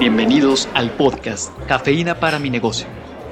Bienvenidos 0.00 0.66
al 0.72 0.90
podcast 0.92 1.52
Cafeína 1.68 2.20
para 2.20 2.38
mi 2.38 2.48
negocio, 2.48 2.86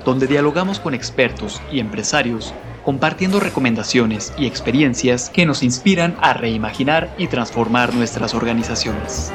donde 0.05 0.27
dialogamos 0.27 0.79
con 0.81 0.93
expertos 0.93 1.63
y 1.73 1.81
empresarios 1.81 2.53
compartiendo 2.85 3.41
recomendaciones 3.41 4.35
y 4.37 4.47
experiencias 4.47 5.31
que 5.31 5.47
nos 5.47 5.63
inspiran 5.63 6.19
a 6.21 6.35
reimaginar 6.35 7.15
y 7.17 7.29
transformar 7.29 7.95
nuestras 7.95 8.35
organizaciones. 8.35 9.33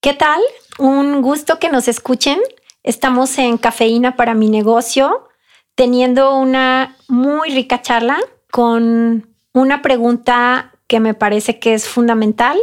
¿Qué 0.00 0.14
tal? 0.14 0.40
Un 0.80 1.22
gusto 1.22 1.60
que 1.60 1.68
nos 1.68 1.86
escuchen. 1.86 2.40
Estamos 2.82 3.38
en 3.38 3.56
Cafeína 3.56 4.16
para 4.16 4.34
mi 4.34 4.50
negocio, 4.50 5.28
teniendo 5.76 6.36
una 6.36 6.96
muy 7.06 7.50
rica 7.50 7.82
charla 7.82 8.18
con 8.50 9.28
una 9.52 9.80
pregunta 9.80 10.72
que 10.88 10.98
me 10.98 11.14
parece 11.14 11.60
que 11.60 11.74
es 11.74 11.86
fundamental 11.86 12.58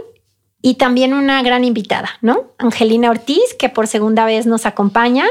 y 0.62 0.75
también 0.75 1.14
una 1.14 1.41
gran 1.41 1.64
invitada, 1.64 2.09
¿no? 2.21 2.52
Angelina 2.58 3.09
Ortiz, 3.09 3.55
que 3.58 3.70
por 3.70 3.88
segunda 3.88 4.26
vez 4.26 4.45
nos 4.45 4.66
acompaña. 4.66 5.26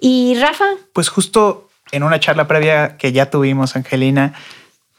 Y 0.00 0.36
Rafa. 0.40 0.66
Pues 0.92 1.08
justo 1.08 1.68
en 1.92 2.02
una 2.02 2.20
charla 2.20 2.48
previa 2.48 2.96
que 2.96 3.12
ya 3.12 3.30
tuvimos, 3.30 3.76
Angelina, 3.76 4.34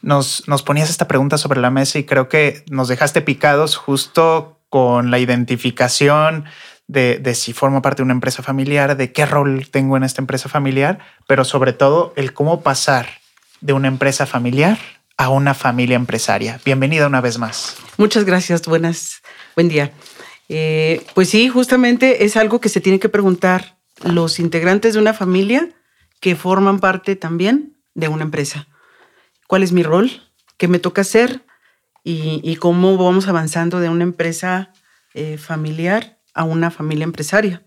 nos, 0.01 0.47
nos 0.47 0.63
ponías 0.63 0.89
esta 0.89 1.07
pregunta 1.07 1.37
sobre 1.37 1.59
la 1.59 1.69
mesa 1.69 1.99
y 1.99 2.05
creo 2.05 2.29
que 2.29 2.63
nos 2.69 2.87
dejaste 2.87 3.21
picados 3.21 3.75
justo 3.75 4.59
con 4.69 5.11
la 5.11 5.19
identificación 5.19 6.45
de, 6.87 7.19
de, 7.19 7.35
si 7.35 7.51
formo 7.51 7.81
parte 7.81 7.97
de 7.97 8.03
una 8.03 8.13
empresa 8.13 8.43
familiar, 8.43 8.95
de 8.95 9.11
qué 9.11 9.25
rol 9.25 9.67
tengo 9.69 9.97
en 9.97 10.03
esta 10.03 10.21
empresa 10.21 10.47
familiar, 10.47 10.99
pero 11.27 11.43
sobre 11.43 11.73
todo 11.73 12.13
el 12.15 12.33
cómo 12.33 12.61
pasar 12.61 13.07
de 13.59 13.73
una 13.73 13.89
empresa 13.89 14.25
familiar 14.25 14.77
a 15.17 15.29
una 15.29 15.53
familia 15.53 15.95
empresaria. 15.95 16.59
Bienvenida 16.63 17.07
una 17.07 17.21
vez 17.21 17.39
más. 17.39 17.75
Muchas 17.97 18.23
gracias, 18.23 18.61
buenas, 18.67 19.23
buen 19.57 19.69
día. 19.69 19.91
Eh, 20.49 21.03
pues 21.15 21.29
sí, 21.29 21.49
justamente 21.49 22.25
es 22.25 22.37
algo 22.37 22.61
que 22.61 22.69
se 22.69 22.79
tiene 22.79 22.99
que 22.99 23.09
preguntar 23.09 23.79
los 24.03 24.39
integrantes 24.39 24.93
de 24.93 24.99
una 24.99 25.15
familia 25.15 25.69
que 26.19 26.35
forman 26.35 26.79
parte 26.79 27.15
también 27.15 27.75
de 27.95 28.07
una 28.07 28.23
empresa. 28.23 28.67
¿Cuál 29.47 29.63
es 29.63 29.71
mi 29.71 29.81
rol? 29.81 30.11
¿Qué 30.57 30.67
me 30.67 30.77
toca 30.77 31.01
hacer? 31.01 31.41
Y, 32.03 32.55
cómo 32.57 32.95
vamos 32.97 33.27
avanzando 33.27 33.81
de 33.81 33.89
una 33.89 34.03
empresa 34.03 34.71
eh, 35.13 35.37
familiar 35.37 36.19
a 36.33 36.43
una 36.43 36.71
familia 36.71 37.03
empresaria. 37.03 37.63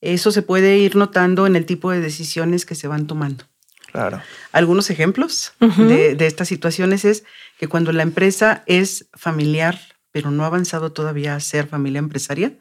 Eso 0.00 0.30
se 0.30 0.40
puede 0.40 0.78
ir 0.78 0.96
notando 0.96 1.46
en 1.46 1.56
el 1.56 1.66
tipo 1.66 1.90
de 1.90 2.00
decisiones 2.00 2.64
que 2.64 2.76
se 2.76 2.88
van 2.88 3.06
tomando. 3.06 3.44
Claro. 3.92 4.22
Algunos 4.52 4.88
ejemplos 4.88 5.52
de, 5.58 6.14
de, 6.14 6.26
estas 6.26 6.48
situaciones 6.48 7.04
es 7.04 7.24
que 7.58 7.68
cuando 7.68 7.92
la 7.92 8.04
empresa 8.04 8.62
es 8.66 9.06
familiar, 9.12 9.78
pero 10.16 10.30
no 10.30 10.44
ha 10.44 10.46
avanzado 10.46 10.92
todavía 10.92 11.36
a 11.36 11.40
ser 11.40 11.68
familia 11.68 11.98
empresaria, 11.98 12.58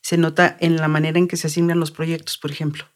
se 0.00 0.16
nota 0.16 0.56
en 0.58 0.76
la 0.76 0.88
manera 0.88 1.18
en 1.18 1.28
que 1.28 1.36
se 1.36 1.48
asignan 1.48 1.78
los 1.78 1.90
proyectos, 1.90 2.38
por 2.38 2.50
ejemplo. 2.50 2.86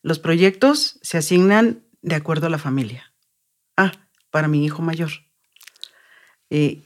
Los 0.00 0.20
proyectos 0.20 1.00
se 1.02 1.18
asignan 1.18 1.82
de 2.02 2.14
acuerdo 2.14 2.46
a 2.46 2.50
la 2.50 2.58
familia. 2.58 3.12
Ah, 3.76 3.90
para 4.30 4.46
mi 4.46 4.64
hijo 4.64 4.80
mayor. 4.80 5.10
Eh, 6.50 6.84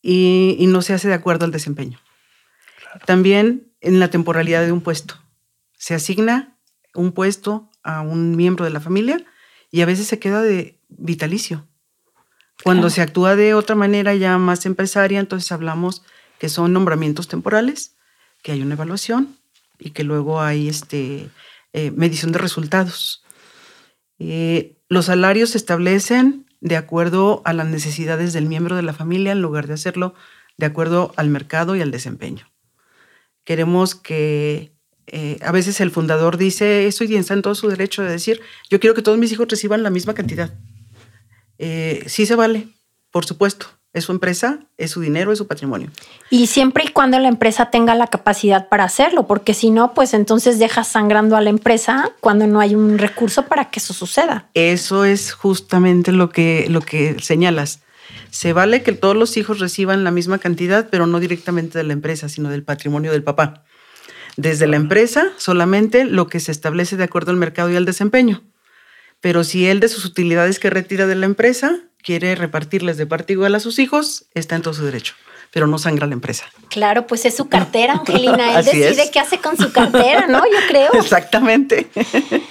y, 0.00 0.64
no 0.68 0.80
se 0.80 0.94
hace 0.94 1.08
de 1.08 1.12
acuerdo 1.12 1.44
al 1.44 1.52
desempeño. 1.52 2.00
También 3.04 3.74
en 3.82 4.00
la 4.00 4.08
temporalidad 4.08 4.64
de 4.64 4.72
un 4.72 4.80
puesto. 4.80 5.16
Se 5.76 5.92
asigna 5.92 6.56
un 6.94 7.12
puesto 7.12 7.68
a 7.82 8.00
un 8.00 8.36
miembro 8.36 8.64
de 8.64 8.70
la 8.70 8.80
familia 8.80 9.22
y 9.70 9.82
a 9.82 9.86
veces 9.86 10.06
se 10.06 10.18
queda 10.18 10.40
de 10.40 10.80
vitalicio. 10.88 11.68
Cuando 12.64 12.90
se 12.90 13.02
actúa 13.02 13.34
de 13.36 13.54
otra 13.54 13.74
manera 13.74 14.14
ya 14.14 14.38
más 14.38 14.66
empresaria, 14.66 15.20
entonces 15.20 15.50
hablamos 15.52 16.02
que 16.38 16.48
son 16.48 16.72
nombramientos 16.72 17.28
temporales, 17.28 17.96
que 18.42 18.52
hay 18.52 18.62
una 18.62 18.74
evaluación 18.74 19.36
y 19.78 19.90
que 19.90 20.04
luego 20.04 20.40
hay 20.40 20.68
este, 20.68 21.28
eh, 21.72 21.90
medición 21.90 22.32
de 22.32 22.38
resultados. 22.38 23.24
Eh, 24.18 24.76
los 24.88 25.06
salarios 25.06 25.50
se 25.50 25.58
establecen 25.58 26.46
de 26.60 26.76
acuerdo 26.76 27.42
a 27.44 27.52
las 27.52 27.66
necesidades 27.66 28.32
del 28.32 28.46
miembro 28.46 28.76
de 28.76 28.82
la 28.82 28.92
familia 28.92 29.32
en 29.32 29.42
lugar 29.42 29.66
de 29.66 29.74
hacerlo 29.74 30.14
de 30.56 30.66
acuerdo 30.66 31.12
al 31.16 31.28
mercado 31.28 31.74
y 31.74 31.80
al 31.80 31.90
desempeño. 31.90 32.52
Queremos 33.44 33.96
que 33.96 34.72
eh, 35.08 35.38
a 35.42 35.50
veces 35.50 35.80
el 35.80 35.90
fundador 35.90 36.36
dice 36.36 36.86
eso 36.86 37.04
y 37.04 37.16
está 37.16 37.34
en 37.34 37.42
todo 37.42 37.54
su 37.54 37.68
derecho 37.68 38.02
de 38.02 38.10
decir, 38.10 38.40
yo 38.70 38.78
quiero 38.78 38.94
que 38.94 39.02
todos 39.02 39.18
mis 39.18 39.32
hijos 39.32 39.48
reciban 39.48 39.82
la 39.82 39.90
misma 39.90 40.14
cantidad. 40.14 40.54
Eh, 41.64 42.02
sí 42.08 42.26
se 42.26 42.34
vale, 42.34 42.66
por 43.12 43.24
supuesto. 43.24 43.66
Es 43.92 44.04
su 44.04 44.12
empresa, 44.12 44.58
es 44.78 44.90
su 44.90 45.00
dinero, 45.00 45.30
es 45.30 45.38
su 45.38 45.46
patrimonio. 45.46 45.90
Y 46.28 46.48
siempre 46.48 46.84
y 46.84 46.88
cuando 46.88 47.20
la 47.20 47.28
empresa 47.28 47.70
tenga 47.70 47.94
la 47.94 48.08
capacidad 48.08 48.68
para 48.68 48.84
hacerlo, 48.84 49.28
porque 49.28 49.54
si 49.54 49.70
no, 49.70 49.94
pues 49.94 50.12
entonces 50.12 50.58
dejas 50.58 50.88
sangrando 50.88 51.36
a 51.36 51.40
la 51.40 51.50
empresa 51.50 52.10
cuando 52.20 52.48
no 52.48 52.58
hay 52.58 52.74
un 52.74 52.98
recurso 52.98 53.46
para 53.46 53.70
que 53.70 53.78
eso 53.78 53.94
suceda. 53.94 54.48
Eso 54.54 55.04
es 55.04 55.32
justamente 55.32 56.10
lo 56.10 56.30
que, 56.30 56.66
lo 56.68 56.80
que 56.80 57.16
señalas. 57.20 57.80
Se 58.30 58.52
vale 58.52 58.82
que 58.82 58.92
todos 58.92 59.14
los 59.14 59.36
hijos 59.36 59.60
reciban 59.60 60.02
la 60.02 60.10
misma 60.10 60.38
cantidad, 60.38 60.88
pero 60.90 61.06
no 61.06 61.20
directamente 61.20 61.78
de 61.78 61.84
la 61.84 61.92
empresa, 61.92 62.28
sino 62.28 62.48
del 62.48 62.64
patrimonio 62.64 63.12
del 63.12 63.22
papá. 63.22 63.62
Desde 64.36 64.66
la 64.66 64.76
empresa, 64.76 65.26
solamente 65.36 66.06
lo 66.06 66.26
que 66.26 66.40
se 66.40 66.50
establece 66.50 66.96
de 66.96 67.04
acuerdo 67.04 67.30
al 67.30 67.36
mercado 67.36 67.70
y 67.70 67.76
al 67.76 67.84
desempeño. 67.84 68.42
Pero 69.22 69.42
si 69.42 69.66
él 69.66 69.80
de 69.80 69.88
sus 69.88 70.04
utilidades 70.04 70.58
que 70.58 70.68
retira 70.68 71.06
de 71.06 71.14
la 71.14 71.24
empresa 71.24 71.80
quiere 72.02 72.34
repartirles 72.34 72.98
de 72.98 73.06
parte 73.06 73.32
igual 73.32 73.54
a 73.54 73.60
sus 73.60 73.78
hijos, 73.78 74.26
está 74.34 74.56
en 74.56 74.62
todo 74.62 74.74
su 74.74 74.84
derecho 74.84 75.14
pero 75.52 75.66
no 75.66 75.78
sangra 75.78 76.06
la 76.06 76.14
empresa. 76.14 76.46
Claro, 76.70 77.06
pues 77.06 77.26
es 77.26 77.36
su 77.36 77.48
cartera, 77.48 77.92
Angelina. 77.92 78.58
Él 78.58 78.64
decide 78.64 79.10
qué 79.12 79.20
hace 79.20 79.38
con 79.38 79.58
su 79.58 79.70
cartera, 79.70 80.26
¿no? 80.26 80.38
Yo 80.46 80.58
creo. 80.66 80.92
Exactamente. 80.94 81.88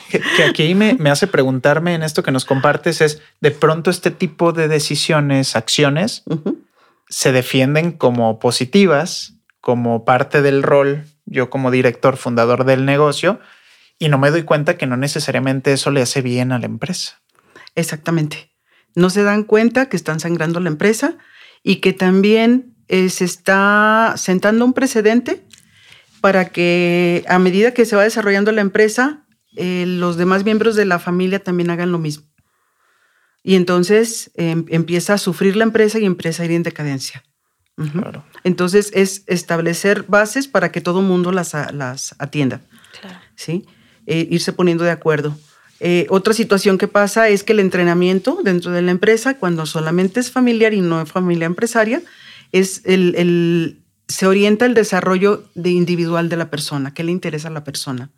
Que, 0.09 0.43
aquí 0.43 0.75
me, 0.75 0.93
me, 0.93 1.09
hace 1.09 1.25
preguntarme 1.25 1.95
en 1.95 2.03
esto 2.03 2.21
que 2.21 2.31
nos 2.31 2.45
compartes 2.45 3.01
es, 3.01 3.21
de 3.41 3.49
pronto 3.49 3.89
este 3.89 4.11
tipo 4.11 4.53
de 4.53 4.67
decisiones, 4.67 5.55
acciones, 5.55 6.23
se 7.09 7.31
defienden 7.31 7.91
como 7.91 8.38
positivas, 8.38 9.33
como 9.61 10.05
parte 10.05 10.43
del 10.43 10.61
rol, 10.61 11.05
yo 11.25 11.49
como 11.49 11.71
director, 11.71 12.17
fundador 12.17 12.65
del 12.65 12.85
negocio, 12.85 13.39
y 14.01 14.09
no 14.09 14.17
me 14.17 14.31
doy 14.31 14.41
cuenta 14.41 14.78
que 14.78 14.88
no 14.88 14.97
necesariamente 14.97 15.72
eso 15.73 15.91
le 15.91 16.01
hace 16.01 16.23
bien 16.23 16.51
a 16.51 16.57
la 16.57 16.66
empresa. 16.66 17.22
Exactamente. 17.75 18.51
No 18.95 19.12
se 19.12 19.22
dan 19.22 19.44
cuenta 19.44 19.89
que 19.89 19.95
están 19.95 20.19
sangrando 20.19 20.59
la 20.59 20.69
empresa 20.69 21.19
y 21.62 21.75
que 21.75 21.94
también 21.94 22.73
eh, 22.88 23.12
se 23.12 23.25
está 23.25 24.16
sentando 24.17 24.66
un 24.66 24.73
precedente 24.73 25.45
para 26.19 26.50
que 26.50 27.23
a 27.28 27.38
medida 27.38 27.75
que 27.75 27.85
se 27.85 27.95
va 27.95 28.01
desarrollando 28.01 28.51
la 28.51 28.62
empresa, 28.62 29.28
eh, 29.56 29.85
los 29.85 30.18
demás 30.18 30.45
miembros 30.45 30.75
de 30.75 30.85
la 30.85 30.97
familia 30.97 31.38
también 31.38 31.69
hagan 31.69 31.91
lo 31.91 32.00
mismo. 32.00 32.25
Y 33.44 33.53
entonces 33.53 34.31
em, 34.33 34.66
empieza 34.69 35.13
a 35.13 35.19
sufrir 35.19 35.56
la 35.56 35.63
empresa 35.63 36.00
y 36.00 36.06
empieza 36.06 36.41
a 36.41 36.47
ir 36.47 36.53
en 36.53 36.63
decadencia. 36.63 37.23
Entonces 38.44 38.89
es 38.95 39.23
establecer 39.28 40.06
bases 40.07 40.47
para 40.47 40.72
que 40.72 40.81
todo 40.81 41.01
el 41.01 41.06
mundo 41.06 41.31
las, 41.31 41.53
las 41.72 42.16
atienda. 42.18 42.62
Claro. 43.00 43.19
¿sí? 43.35 43.68
Eh, 44.11 44.27
irse 44.29 44.51
poniendo 44.51 44.83
de 44.83 44.91
acuerdo. 44.91 45.38
Eh, 45.79 46.05
otra 46.09 46.33
situación 46.33 46.77
que 46.77 46.89
pasa 46.89 47.29
es 47.29 47.45
que 47.45 47.53
el 47.53 47.61
entrenamiento 47.61 48.41
dentro 48.44 48.69
de 48.72 48.81
la 48.81 48.91
empresa, 48.91 49.38
cuando 49.38 49.66
solamente 49.66 50.19
es 50.19 50.29
familiar 50.29 50.73
y 50.73 50.81
no 50.81 51.01
es 51.01 51.09
familia 51.09 51.45
empresaria, 51.45 52.01
es 52.51 52.81
el, 52.83 53.81
se 54.09 54.27
orienta 54.27 54.66
el 54.66 54.73
desarrollo 54.73 55.45
de 55.55 55.69
individual 55.69 56.27
de 56.27 56.35
la 56.35 56.50
persona, 56.50 56.94
qué 56.94 57.05
le 57.05 57.13
interesa 57.13 57.47
a 57.47 57.51
la 57.51 57.63
persona, 57.63 58.11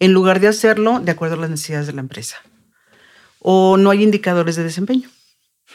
en 0.00 0.14
lugar 0.14 0.40
de 0.40 0.48
hacerlo 0.48 0.98
de 0.98 1.12
acuerdo 1.12 1.34
a 1.34 1.40
las 1.40 1.50
necesidades 1.50 1.88
de 1.88 1.92
la 1.92 2.00
empresa. 2.00 2.38
O 3.38 3.76
no 3.76 3.90
hay 3.90 4.02
indicadores 4.02 4.56
de 4.56 4.64
desempeño. 4.64 5.10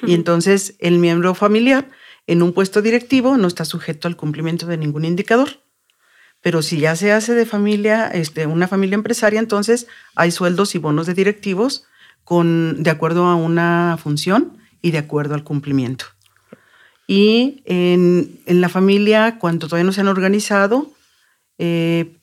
Y 0.07 0.15
entonces 0.15 0.73
el 0.79 0.97
miembro 0.97 1.35
familiar 1.35 1.91
en 2.25 2.41
un 2.41 2.53
puesto 2.53 2.81
directivo 2.81 3.37
no 3.37 3.47
está 3.47 3.65
sujeto 3.65 4.07
al 4.07 4.17
cumplimiento 4.17 4.65
de 4.65 4.77
ningún 4.77 5.05
indicador. 5.05 5.62
Pero 6.43 6.61
si 6.61 6.77
ya 6.77 6.95
se 6.97 7.13
hace 7.13 7.33
de 7.33 7.45
familia, 7.45 8.07
este, 8.07 8.45
una 8.47 8.67
familia 8.67 8.95
empresaria, 8.95 9.39
entonces 9.39 9.87
hay 10.13 10.29
sueldos 10.29 10.75
y 10.75 10.77
bonos 10.77 11.07
de 11.07 11.13
directivos 11.13 11.85
con, 12.25 12.83
de 12.83 12.89
acuerdo 12.89 13.25
a 13.27 13.35
una 13.35 13.97
función 13.97 14.57
y 14.81 14.91
de 14.91 14.97
acuerdo 14.97 15.35
al 15.35 15.45
cumplimiento. 15.45 16.05
Y 17.07 17.63
en, 17.65 18.41
la 18.45 18.67
familia, 18.67 19.39
cuando 19.39 19.67
todavía 19.67 19.85
no 19.85 19.93
se 19.93 20.01
han 20.01 20.09
organizado, 20.09 20.91
eh, 21.59 22.17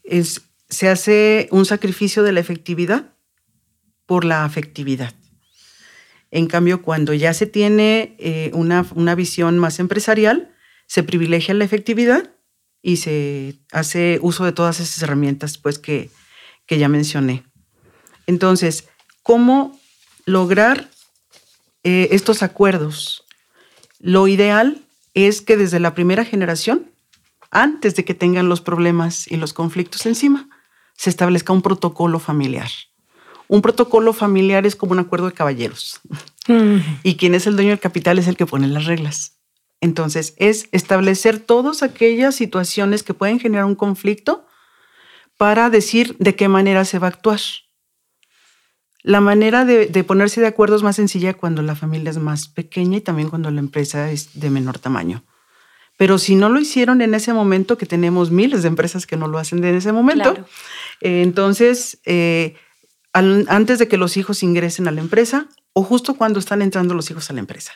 se 0.69 0.89
hace 0.91 1.49
un 1.51 1.65
sacrificio 1.65 2.23
de 2.23 2.33
la 2.33 2.41
efectividad 2.41 3.15
por 4.05 4.27
la 4.27 4.45
afectividad. 4.45 5.15
En 6.31 6.47
cambio, 6.47 6.83
cuando 6.83 7.15
ya 7.15 7.33
se 7.33 7.47
tiene 7.47 8.17
eh, 8.19 8.51
una, 8.53 8.85
una 8.95 9.15
visión 9.15 9.57
más 9.57 9.81
empresarial, 9.81 10.55
se 10.87 11.03
privilegia 11.03 11.55
la 11.55 11.65
efectividad 11.65 12.31
y 12.83 12.97
se 12.97 13.59
hace 13.73 14.19
uso 14.23 14.45
de 14.45 14.53
todas 14.53 14.81
esas 14.81 15.03
herramientas 15.03 15.59
pues, 15.59 15.79
que, 15.79 16.11
que 16.67 16.79
ya 16.79 16.89
mencioné. 16.89 17.45
Entonces, 18.27 18.89
¿cómo 19.23 19.79
lograr 20.25 20.91
eh, 21.85 22.09
estos 22.13 22.43
acuerdos? 22.43 23.25
Lo 23.99 24.29
ideal 24.29 24.83
es 25.15 25.43
que 25.43 25.57
desde 25.57 25.81
la 25.81 25.95
primera 25.95 26.25
generación 26.25 26.91
antes 27.51 27.97
de 27.97 28.05
que 28.05 28.15
tengan 28.15 28.49
los 28.49 28.61
problemas 28.61 29.31
y 29.31 29.37
los 29.37 29.53
conflictos 29.53 30.07
encima, 30.07 30.49
se 30.97 31.11
establezca 31.11 31.53
un 31.53 31.63
protocolo 31.63 32.19
familiar. 32.19 32.71
Un 33.49 33.63
protocolo 33.63 34.13
familiar 34.13 34.67
es 34.67 34.77
como 34.77 34.93
un 34.93 35.01
acuerdo 35.01 35.27
de 35.27 35.33
caballeros. 35.33 36.01
Y 37.03 37.17
quien 37.17 37.35
es 37.35 37.47
el 37.47 37.55
dueño 37.55 37.71
del 37.71 37.81
capital 37.81 38.19
es 38.19 38.29
el 38.29 38.37
que 38.37 38.47
pone 38.47 38.69
las 38.69 38.87
reglas. 38.87 39.40
Entonces, 39.81 40.35
es 40.37 40.69
establecer 40.73 41.39
todas 41.39 41.83
aquellas 41.83 42.35
situaciones 42.35 43.03
que 43.03 43.15
pueden 43.15 43.41
generar 43.41 43.65
un 43.65 43.75
conflicto 43.75 44.47
para 45.39 45.71
decir 45.71 46.17
de 46.19 46.37
qué 46.37 46.49
manera 46.49 46.85
se 46.85 46.99
va 46.99 47.07
a 47.07 47.11
actuar. 47.11 47.41
La 49.03 49.23
manera 49.23 49.65
de, 49.65 50.05
ponerse 50.05 50.43
de 50.43 50.47
acuerdo 50.47 50.77
es 50.77 50.83
más 50.83 50.97
sencilla 50.97 51.33
cuando 51.33 51.63
la 51.63 51.75
familia 51.75 52.11
es 52.11 52.19
más 52.19 52.49
pequeña 52.49 52.99
y 52.99 53.01
también 53.01 53.31
cuando 53.31 53.51
la 53.51 53.61
empresa 53.61 54.11
es 54.11 54.39
de 54.39 54.51
menor 54.51 54.79
tamaño. 54.79 55.25
Pero 55.97 56.19
si 56.19 56.35
no 56.35 56.51
lo 56.51 56.61
hicieron 56.61 57.01
en 57.01 57.15
ese 57.15 57.33
momento, 57.33 57.79
que 57.79 57.87
tenemos 57.87 58.31
miles 58.31 58.63
de 58.63 58.69
empresas 58.69 59.07
que 59.07 59.17
no 59.17 59.29
lo 59.29 59.39
hacen 59.39 59.65
en 59.65 59.75
ese 59.75 59.93
momento, 59.93 60.35
eh, 61.01 61.23
entonces, 61.23 62.01
eh, 62.05 62.57
antes 63.13 63.79
de 63.79 63.89
que 63.89 63.97
los 63.97 64.19
hijos 64.19 64.43
ingresen 64.43 64.89
a 64.89 64.91
la 64.91 65.01
empresa 65.01 65.49
o 65.73 65.83
justo 65.83 66.15
cuando 66.15 66.39
están 66.39 66.61
entrando 66.61 66.95
los 66.95 67.11
hijos 67.11 67.31
a 67.31 67.33
la 67.33 67.41
empresa. 67.41 67.73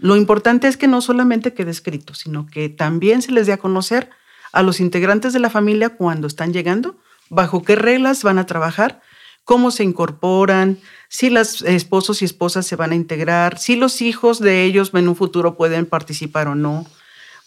Lo 0.00 0.16
importante 0.16 0.66
es 0.66 0.76
que 0.76 0.88
no 0.88 1.00
solamente 1.00 1.54
quede 1.54 1.70
escrito, 1.70 2.14
sino 2.14 2.46
que 2.46 2.68
también 2.68 3.22
se 3.22 3.32
les 3.32 3.46
dé 3.46 3.52
a 3.52 3.58
conocer 3.58 4.10
a 4.52 4.62
los 4.62 4.80
integrantes 4.80 5.32
de 5.32 5.40
la 5.40 5.50
familia 5.50 5.90
cuando 5.90 6.26
están 6.26 6.52
llegando, 6.52 6.98
bajo 7.28 7.62
qué 7.62 7.76
reglas 7.76 8.22
van 8.22 8.38
a 8.38 8.46
trabajar 8.46 9.00
cómo 9.50 9.72
se 9.72 9.82
incorporan, 9.82 10.78
si 11.08 11.28
los 11.28 11.62
esposos 11.62 12.22
y 12.22 12.24
esposas 12.24 12.64
se 12.66 12.76
van 12.76 12.92
a 12.92 12.94
integrar, 12.94 13.58
si 13.58 13.74
los 13.74 14.00
hijos 14.00 14.38
de 14.38 14.62
ellos 14.62 14.92
en 14.94 15.08
un 15.08 15.16
futuro 15.16 15.56
pueden 15.56 15.86
participar 15.86 16.46
o 16.46 16.54
no, 16.54 16.86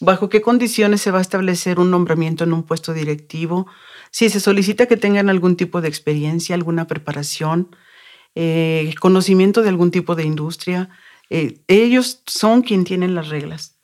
bajo 0.02 0.28
qué 0.28 0.42
condiciones 0.42 1.00
se 1.00 1.12
va 1.12 1.20
a 1.20 1.22
establecer 1.22 1.80
un 1.80 1.92
nombramiento 1.92 2.44
en 2.44 2.52
un 2.52 2.64
puesto 2.64 2.94
directivo, 2.94 3.68
si 4.12 4.30
se 4.30 4.42
solicita 4.42 4.86
que 4.86 4.98
tengan 4.98 5.30
algún 5.30 5.56
tipo 5.56 5.80
de 5.80 5.88
experiencia, 5.88 6.56
alguna 6.56 6.88
preparación, 6.88 7.74
eh, 8.36 8.94
conocimiento 9.00 9.62
de 9.62 9.70
algún 9.70 9.90
tipo 9.90 10.16
de 10.16 10.24
industria. 10.24 10.90
Eh, 11.34 11.58
ellos 11.68 12.22
son 12.28 12.62
quien 12.62 12.84
tienen 12.84 13.16
las 13.16 13.30
reglas. 13.30 13.76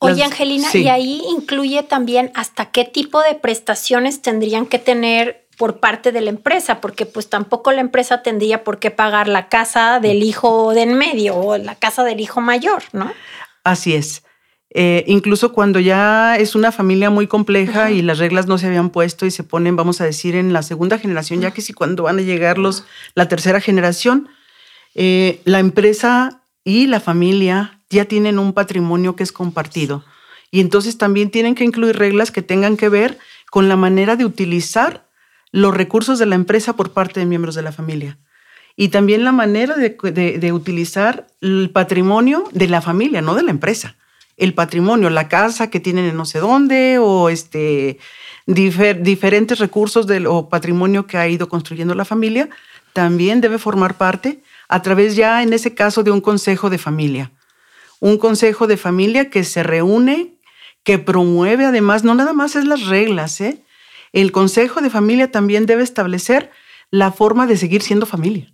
Oye, 0.00 0.24
Angelina, 0.24 0.68
y 0.74 0.88
ahí 0.88 1.22
incluye 1.28 1.84
también 1.84 2.32
hasta 2.34 2.72
qué 2.72 2.84
tipo 2.84 3.22
de 3.22 3.36
prestaciones 3.36 4.20
tendrían 4.20 4.66
que 4.66 4.80
tener 4.80 5.46
por 5.56 5.78
parte 5.78 6.10
de 6.10 6.20
la 6.20 6.30
empresa, 6.30 6.80
porque 6.80 7.06
pues 7.06 7.28
tampoco 7.28 7.70
la 7.70 7.80
empresa 7.80 8.22
tendría 8.22 8.64
por 8.64 8.80
qué 8.80 8.90
pagar 8.90 9.28
la 9.28 9.48
casa 9.48 10.00
del 10.00 10.24
hijo 10.24 10.72
de 10.74 10.82
en 10.82 10.94
medio 10.94 11.36
o 11.36 11.56
la 11.56 11.76
casa 11.76 12.02
del 12.02 12.18
hijo 12.18 12.40
mayor, 12.40 12.82
¿no? 12.92 13.12
Así 13.62 13.94
es. 13.94 14.24
Eh, 14.70 15.04
incluso 15.06 15.52
cuando 15.52 15.78
ya 15.78 16.36
es 16.36 16.56
una 16.56 16.72
familia 16.72 17.10
muy 17.10 17.28
compleja 17.28 17.92
y 17.92 18.02
las 18.02 18.18
reglas 18.18 18.48
no 18.48 18.58
se 18.58 18.66
habían 18.66 18.90
puesto 18.90 19.24
y 19.24 19.30
se 19.30 19.44
ponen, 19.44 19.76
vamos 19.76 20.00
a 20.00 20.04
decir, 20.04 20.34
en 20.34 20.52
la 20.52 20.62
segunda 20.62 20.98
generación, 20.98 21.40
ya 21.40 21.52
que 21.52 21.62
si 21.62 21.72
cuando 21.72 22.02
van 22.02 22.18
a 22.18 22.22
llegar 22.22 22.58
los, 22.58 22.84
la 23.14 23.28
tercera 23.28 23.60
generación, 23.60 24.28
eh, 24.94 25.40
la 25.44 25.60
empresa 25.60 26.37
y 26.68 26.86
la 26.86 27.00
familia 27.00 27.80
ya 27.88 28.04
tienen 28.04 28.38
un 28.38 28.52
patrimonio 28.52 29.16
que 29.16 29.22
es 29.22 29.32
compartido. 29.32 30.04
Y 30.50 30.60
entonces 30.60 30.98
también 30.98 31.30
tienen 31.30 31.54
que 31.54 31.64
incluir 31.64 31.96
reglas 31.96 32.30
que 32.30 32.42
tengan 32.42 32.76
que 32.76 32.90
ver 32.90 33.18
con 33.50 33.70
la 33.70 33.76
manera 33.76 34.16
de 34.16 34.26
utilizar 34.26 35.08
los 35.50 35.74
recursos 35.74 36.18
de 36.18 36.26
la 36.26 36.34
empresa 36.34 36.76
por 36.76 36.92
parte 36.92 37.20
de 37.20 37.26
miembros 37.26 37.54
de 37.54 37.62
la 37.62 37.72
familia. 37.72 38.18
Y 38.76 38.88
también 38.88 39.24
la 39.24 39.32
manera 39.32 39.76
de, 39.76 40.52
utilizar 40.52 41.28
el 41.40 41.70
patrimonio 41.72 42.44
de 42.52 42.68
la 42.68 42.82
familia, 42.82 43.22
no 43.22 43.34
de 43.34 43.44
la 43.44 43.50
empresa. 43.50 43.96
El 44.36 44.52
patrimonio, 44.52 45.08
la 45.08 45.26
casa 45.26 45.70
que 45.70 45.80
tienen 45.80 46.04
en 46.04 46.18
no 46.18 46.26
sé 46.26 46.38
dónde 46.38 46.98
o 46.98 47.30
este, 47.30 47.98
diferentes 48.44 49.58
recursos 49.58 50.06
del, 50.06 50.26
o 50.26 50.50
patrimonio 50.50 51.06
que 51.06 51.16
ha 51.16 51.28
ido 51.28 51.48
construyendo 51.48 51.94
la 51.94 52.04
familia, 52.04 52.50
también 52.92 53.40
debe 53.40 53.56
formar 53.56 53.96
parte 53.96 54.42
a 54.68 54.82
través 54.82 55.16
ya, 55.16 55.42
en 55.42 55.52
ese 55.52 55.74
caso, 55.74 56.02
de 56.02 56.10
un 56.10 56.20
consejo 56.20 56.70
de 56.70 56.78
familia. 56.78 57.32
Un 58.00 58.18
consejo 58.18 58.66
de 58.66 58.76
familia 58.76 59.30
que 59.30 59.42
se 59.44 59.62
reúne, 59.62 60.34
que 60.84 60.98
promueve 60.98 61.64
además, 61.64 62.04
no 62.04 62.14
nada 62.14 62.32
más 62.32 62.54
es 62.54 62.64
las 62.64 62.86
reglas, 62.86 63.40
¿eh? 63.40 63.62
el 64.12 64.32
Consejo 64.32 64.80
de 64.80 64.90
Familia 64.90 65.30
también 65.30 65.66
debe 65.66 65.82
establecer 65.82 66.50
la 66.90 67.12
forma 67.12 67.46
de 67.46 67.56
seguir 67.56 67.82
siendo 67.82 68.06
familia, 68.06 68.52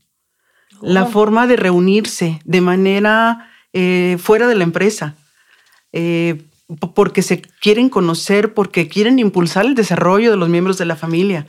la 0.81 1.05
oh. 1.05 1.06
forma 1.06 1.46
de 1.46 1.56
reunirse 1.56 2.40
de 2.44 2.60
manera 2.60 3.50
eh, 3.72 4.17
fuera 4.20 4.49
de 4.49 4.56
la 4.56 4.64
empresa, 4.64 5.14
eh, 5.93 6.43
porque 6.94 7.22
se 7.22 7.43
quieren 7.43 7.88
conocer, 7.88 8.55
porque 8.55 8.88
quieren 8.88 9.19
impulsar 9.19 9.67
el 9.67 9.75
desarrollo 9.75 10.31
de 10.31 10.37
los 10.37 10.49
miembros 10.49 10.78
de 10.78 10.87
la 10.87 10.96
familia. 10.96 11.46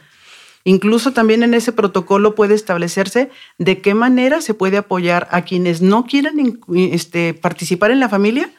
Incluso 0.67 1.13
también 1.13 1.44
en 1.44 1.53
ese 1.53 1.71
protocolo 1.71 2.33
puede 2.33 2.56
establecerse 2.56 3.29
de 3.59 3.81
qué 3.81 3.94
manera 3.94 4.41
se 4.41 4.56
puede 4.56 4.77
apoyar 4.77 5.27
a 5.29 5.44
quienes 5.44 5.83
no 5.83 6.06
quieren 6.06 6.59
este, 6.75 7.35
participar 7.35 7.91
en 7.91 8.00
la 8.00 8.09
familia, 8.09 8.50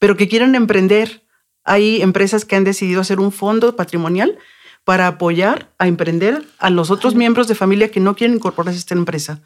pero 0.00 0.16
que 0.16 0.28
quieran 0.28 0.56
emprender. 0.56 1.22
Hay 1.62 2.02
empresas 2.02 2.44
que 2.44 2.56
han 2.56 2.64
decidido 2.64 3.00
hacer 3.00 3.20
un 3.20 3.30
fondo 3.30 3.76
patrimonial 3.76 4.38
para 4.82 5.06
apoyar 5.06 5.72
a 5.78 5.86
emprender 5.86 6.44
a 6.58 6.68
los 6.68 6.90
otros 6.90 7.14
miembros 7.14 7.46
de 7.46 7.54
familia 7.54 7.92
que 7.92 8.00
no 8.00 8.16
quieren 8.16 8.36
incorporarse 8.38 8.78
a 8.78 8.80
esta 8.80 8.94
empresa. 8.94 9.40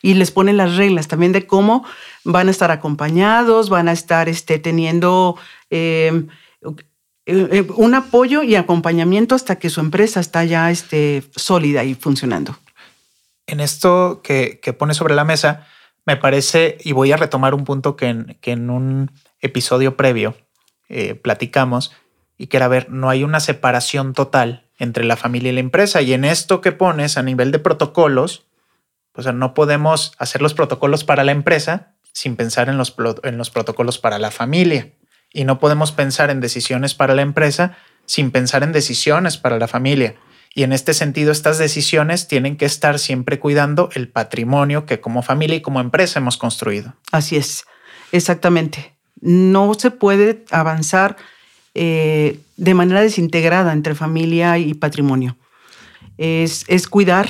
Y 0.00 0.14
les 0.14 0.30
ponen 0.30 0.56
las 0.56 0.76
reglas 0.76 1.08
también 1.08 1.32
de 1.32 1.48
cómo 1.48 1.84
van 2.22 2.46
a 2.46 2.52
estar 2.52 2.70
acompañados, 2.70 3.70
van 3.70 3.88
a 3.88 3.92
estar 3.92 4.28
este, 4.28 4.60
teniendo 4.60 5.36
eh, 5.70 6.26
eh, 7.26 7.66
un 7.76 7.94
apoyo 7.94 8.42
y 8.42 8.54
acompañamiento 8.54 9.34
hasta 9.34 9.56
que 9.56 9.68
su 9.68 9.80
empresa 9.80 10.20
está 10.20 10.44
ya 10.44 10.70
este, 10.70 11.24
sólida 11.34 11.84
y 11.84 11.94
funcionando. 11.94 12.56
En 13.46 13.60
esto 13.60 14.20
que, 14.22 14.60
que 14.60 14.72
pone 14.72 14.94
sobre 14.94 15.14
la 15.14 15.24
mesa, 15.24 15.66
me 16.04 16.16
parece, 16.16 16.78
y 16.82 16.92
voy 16.92 17.12
a 17.12 17.16
retomar 17.16 17.52
un 17.54 17.64
punto 17.64 17.96
que 17.96 18.06
en, 18.06 18.38
que 18.40 18.52
en 18.52 18.70
un 18.70 19.10
episodio 19.40 19.96
previo 19.96 20.36
eh, 20.88 21.14
platicamos, 21.14 21.92
y 22.38 22.46
que 22.46 22.58
era 22.58 22.68
ver, 22.68 22.90
no 22.90 23.10
hay 23.10 23.24
una 23.24 23.40
separación 23.40 24.12
total 24.12 24.66
entre 24.78 25.04
la 25.04 25.16
familia 25.16 25.50
y 25.50 25.54
la 25.54 25.60
empresa. 25.60 26.02
Y 26.02 26.12
en 26.12 26.24
esto 26.24 26.60
que 26.60 26.72
pones 26.72 27.16
a 27.16 27.22
nivel 27.22 27.50
de 27.50 27.58
protocolos, 27.58 28.46
pues 29.12 29.32
no 29.32 29.54
podemos 29.54 30.12
hacer 30.18 30.42
los 30.42 30.54
protocolos 30.54 31.04
para 31.04 31.24
la 31.24 31.32
empresa 31.32 31.94
sin 32.12 32.36
pensar 32.36 32.68
en 32.68 32.76
los, 32.76 32.94
en 33.24 33.38
los 33.38 33.50
protocolos 33.50 33.98
para 33.98 34.18
la 34.18 34.30
familia. 34.30 34.92
Y 35.32 35.44
no 35.44 35.58
podemos 35.58 35.92
pensar 35.92 36.30
en 36.30 36.40
decisiones 36.40 36.94
para 36.94 37.14
la 37.14 37.22
empresa 37.22 37.76
sin 38.06 38.30
pensar 38.30 38.62
en 38.62 38.72
decisiones 38.72 39.36
para 39.36 39.58
la 39.58 39.68
familia. 39.68 40.14
Y 40.54 40.62
en 40.62 40.72
este 40.72 40.94
sentido, 40.94 41.32
estas 41.32 41.58
decisiones 41.58 42.28
tienen 42.28 42.56
que 42.56 42.64
estar 42.64 42.98
siempre 42.98 43.38
cuidando 43.38 43.90
el 43.94 44.08
patrimonio 44.08 44.86
que 44.86 45.00
como 45.00 45.22
familia 45.22 45.56
y 45.56 45.60
como 45.60 45.80
empresa 45.80 46.18
hemos 46.18 46.38
construido. 46.38 46.94
Así 47.12 47.36
es, 47.36 47.66
exactamente. 48.10 48.96
No 49.20 49.74
se 49.74 49.90
puede 49.90 50.46
avanzar 50.50 51.16
eh, 51.74 52.40
de 52.56 52.72
manera 52.72 53.02
desintegrada 53.02 53.74
entre 53.74 53.94
familia 53.94 54.56
y 54.56 54.72
patrimonio. 54.72 55.36
Es, 56.16 56.64
es 56.68 56.88
cuidar, 56.88 57.28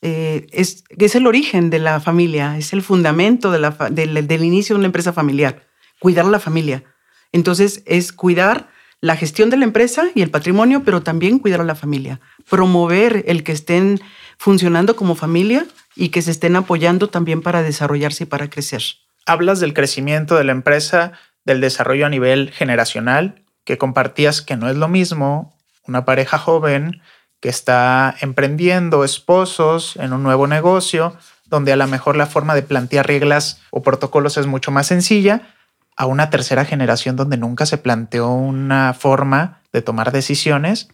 eh, 0.00 0.46
es, 0.52 0.84
es, 0.96 1.16
el 1.16 1.26
origen 1.26 1.70
de 1.70 1.80
la 1.80 1.98
familia, 1.98 2.56
es 2.56 2.72
el 2.72 2.82
fundamento 2.82 3.50
del, 3.50 4.28
del 4.28 4.44
inicio 4.44 4.76
de 4.76 4.78
una 4.78 4.86
empresa 4.86 5.12
familiar, 5.12 5.66
cuidar 5.98 6.26
a 6.26 6.30
la 6.30 6.38
familia. 6.38 6.84
Entonces 7.32 7.82
es 7.86 8.12
cuidar 8.12 8.68
la 9.00 9.16
gestión 9.16 9.48
de 9.50 9.56
la 9.56 9.64
empresa 9.64 10.04
y 10.14 10.22
el 10.22 10.30
patrimonio, 10.30 10.82
pero 10.84 11.02
también 11.02 11.38
cuidar 11.38 11.60
a 11.60 11.64
la 11.64 11.74
familia, 11.74 12.20
promover 12.48 13.24
el 13.26 13.44
que 13.44 13.52
estén 13.52 14.00
funcionando 14.36 14.94
como 14.94 15.14
familia 15.14 15.66
y 15.96 16.10
que 16.10 16.22
se 16.22 16.30
estén 16.30 16.56
apoyando 16.56 17.08
también 17.08 17.40
para 17.40 17.62
desarrollarse 17.62 18.24
y 18.24 18.26
para 18.26 18.50
crecer. 18.50 18.82
Hablas 19.26 19.60
del 19.60 19.74
crecimiento 19.74 20.36
de 20.36 20.44
la 20.44 20.52
empresa, 20.52 21.12
del 21.44 21.60
desarrollo 21.60 22.06
a 22.06 22.10
nivel 22.10 22.50
generacional 22.50 23.42
que 23.64 23.78
compartías 23.78 24.42
que 24.42 24.56
no 24.56 24.68
es 24.68 24.76
lo 24.76 24.88
mismo 24.88 25.56
una 25.86 26.04
pareja 26.04 26.38
joven 26.38 27.00
que 27.40 27.48
está 27.48 28.14
emprendiendo 28.20 29.04
esposos 29.04 29.96
en 29.96 30.12
un 30.12 30.22
nuevo 30.22 30.46
negocio, 30.46 31.16
donde 31.46 31.72
a 31.72 31.76
lo 31.76 31.86
mejor 31.86 32.16
la 32.16 32.26
forma 32.26 32.54
de 32.54 32.62
plantear 32.62 33.06
reglas 33.06 33.60
o 33.70 33.82
protocolos 33.82 34.36
es 34.36 34.46
mucho 34.46 34.70
más 34.70 34.86
sencilla, 34.86 35.54
a 36.00 36.06
una 36.06 36.30
tercera 36.30 36.64
generación 36.64 37.14
donde 37.14 37.36
nunca 37.36 37.66
se 37.66 37.76
planteó 37.76 38.30
una 38.30 38.94
forma 38.94 39.60
de 39.70 39.82
tomar 39.82 40.12
decisiones 40.12 40.88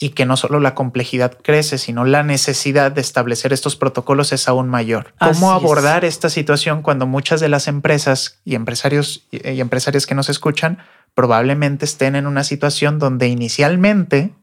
y 0.00 0.08
que 0.08 0.26
no 0.26 0.36
solo 0.36 0.58
la 0.58 0.74
complejidad 0.74 1.38
crece, 1.40 1.78
sino 1.78 2.04
la 2.04 2.24
necesidad 2.24 2.90
de 2.90 3.00
establecer 3.00 3.52
estos 3.52 3.76
protocolos 3.76 4.32
es 4.32 4.48
aún 4.48 4.68
mayor. 4.68 5.14
¿Cómo 5.20 5.52
abordar 5.52 6.04
esta 6.04 6.28
situación 6.30 6.82
cuando 6.82 7.06
muchas 7.06 7.40
de 7.40 7.48
las 7.48 7.68
empresas 7.68 8.40
y 8.44 8.56
empresarios 8.56 9.28
y 9.30 9.60
empresarias 9.60 10.04
que 10.04 10.16
nos 10.16 10.28
escuchan 10.28 10.78
probablemente 11.14 11.84
estén 11.84 12.16
en 12.16 12.26
una 12.26 12.42
situación 12.42 12.98
donde 12.98 13.28
inicialmente 13.28 14.34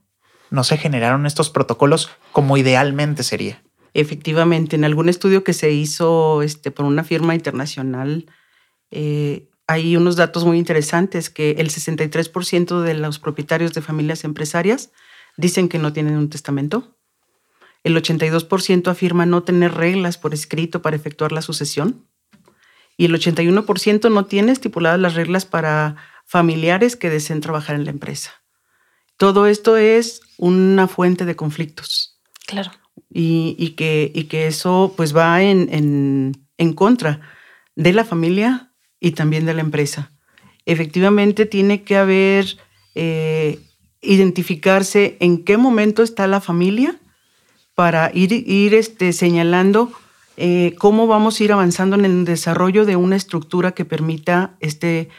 no 0.51 0.63
se 0.63 0.77
generaron 0.77 1.25
estos 1.25 1.49
protocolos 1.49 2.11
como 2.31 2.55
idealmente 2.55 3.23
sería. 3.23 3.61
Efectivamente, 3.93 4.77
en 4.77 4.85
algún 4.85 5.09
estudio 5.09 5.43
que 5.43 5.51
se 5.51 5.71
hizo 5.71 6.43
este, 6.43 6.71
por 6.71 6.85
una 6.85 7.03
firma 7.03 7.35
internacional, 7.35 8.31
eh, 8.89 9.49
hay 9.67 9.97
unos 9.97 10.15
datos 10.15 10.45
muy 10.45 10.57
interesantes 10.57 11.29
que 11.29 11.51
el 11.51 11.69
63% 11.69 12.81
de 12.81 12.93
los 12.93 13.19
propietarios 13.19 13.73
de 13.73 13.81
familias 13.81 14.23
empresarias 14.23 14.91
dicen 15.35 15.67
que 15.67 15.77
no 15.77 15.91
tienen 15.91 16.15
un 16.15 16.29
testamento. 16.29 16.95
El 17.83 17.95
82% 17.95 18.87
afirma 18.87 19.25
no 19.25 19.43
tener 19.43 19.73
reglas 19.73 20.17
por 20.17 20.33
escrito 20.33 20.81
para 20.81 20.95
efectuar 20.95 21.33
la 21.33 21.41
sucesión. 21.41 22.07
Y 22.95 23.05
el 23.05 23.13
81% 23.13 24.09
no 24.09 24.25
tiene 24.25 24.53
estipuladas 24.53 24.99
las 24.99 25.15
reglas 25.15 25.45
para 25.45 25.97
familiares 26.25 26.95
que 26.95 27.09
deseen 27.09 27.41
trabajar 27.41 27.75
en 27.75 27.83
la 27.83 27.91
empresa. 27.91 28.31
Todo 29.17 29.47
esto 29.47 29.77
es 29.77 30.21
una 30.37 30.87
fuente 30.87 31.25
de 31.25 31.35
conflictos. 31.35 32.19
Claro. 32.45 32.71
Y, 33.09 33.71
que, 33.71 34.11
y 34.13 34.25
que, 34.25 34.47
eso 34.47 34.93
pues 34.95 35.15
va 35.15 35.41
en, 35.41 36.33
en 36.57 36.73
contra 36.73 37.21
de 37.75 37.93
la 37.93 38.05
familia 38.05 38.66
y 38.99 39.11
también 39.11 39.45
de 39.45 39.53
la 39.53 39.61
empresa. 39.61 40.11
Efectivamente 40.65 41.45
tiene 41.45 41.83
que 41.83 41.97
haber, 41.97 42.57
eh, 42.95 43.59
identificarse 44.01 45.17
en 45.19 45.43
qué 45.43 45.57
momento 45.57 46.03
está 46.03 46.27
la 46.27 46.41
familia 46.41 46.97
para 47.75 48.11
ir, 48.13 48.31
ir 48.31 48.73
este, 48.73 49.13
señalando 49.13 49.91
eh, 50.39 50.75
cómo 50.77 51.07
vamos 51.07 51.39
a 51.39 51.43
ir 51.43 51.51
avanzando 51.51 51.95
en 51.95 52.05
el 52.05 52.25
desarrollo 52.25 52.85
de 52.85 52.95
una 52.95 53.15
estructura 53.15 53.71
que 53.71 53.85
permita 53.85 54.55
este, 54.59 55.09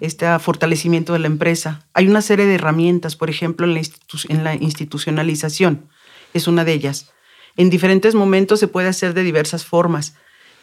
este 0.00 0.38
fortalecimiento 0.38 1.12
de 1.12 1.18
la 1.18 1.26
empresa. 1.26 1.86
Hay 1.92 2.08
una 2.08 2.22
serie 2.22 2.46
de 2.46 2.54
herramientas, 2.54 3.14
por 3.14 3.28
ejemplo, 3.28 3.66
en 3.66 3.74
la, 3.74 3.82
en 4.28 4.44
la 4.44 4.54
institucionalización, 4.54 5.88
es 6.32 6.46
una 6.48 6.64
de 6.64 6.72
ellas. 6.72 7.12
En 7.56 7.68
diferentes 7.68 8.14
momentos 8.14 8.60
se 8.60 8.68
puede 8.68 8.88
hacer 8.88 9.12
de 9.12 9.22
diversas 9.24 9.66
formas. 9.66 10.14